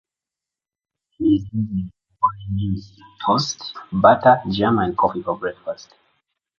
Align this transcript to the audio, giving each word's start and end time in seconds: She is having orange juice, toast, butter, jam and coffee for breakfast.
She 1.11 1.23
is 1.25 1.45
having 1.51 1.91
orange 2.23 2.59
juice, 2.59 2.99
toast, 3.23 3.77
butter, 3.91 4.41
jam 4.49 4.79
and 4.79 4.97
coffee 4.97 5.21
for 5.21 5.37
breakfast. 5.37 5.93